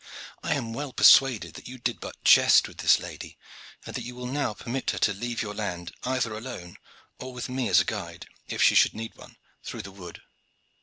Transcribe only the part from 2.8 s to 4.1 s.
lady, and that